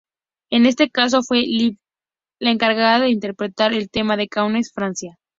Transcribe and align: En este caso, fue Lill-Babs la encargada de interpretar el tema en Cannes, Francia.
En 0.49 0.65
este 0.65 0.89
caso, 0.89 1.21
fue 1.21 1.41
Lill-Babs 1.41 1.77
la 2.39 2.49
encargada 2.49 3.01
de 3.01 3.11
interpretar 3.11 3.71
el 3.73 3.91
tema 3.91 4.15
en 4.15 4.25
Cannes, 4.27 4.71
Francia. 4.73 5.19